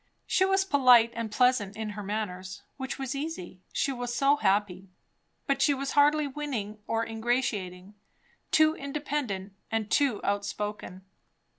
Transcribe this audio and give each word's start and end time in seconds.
She 0.25 0.45
was 0.45 0.65
polite 0.65 1.11
and 1.13 1.31
pleasant 1.31 1.75
in 1.77 1.89
her 1.89 2.01
manners, 2.01 2.63
which 2.77 2.97
was 2.97 3.13
easy, 3.13 3.61
she 3.71 3.91
was 3.91 4.11
so 4.11 4.37
happy; 4.37 4.89
but 5.45 5.61
she 5.61 5.75
was 5.75 5.91
hardly 5.91 6.25
winning 6.25 6.79
or 6.87 7.05
ingratiating; 7.05 7.93
too 8.49 8.75
independent; 8.75 9.53
and 9.69 9.91
too 9.91 10.19
outspoken. 10.23 11.03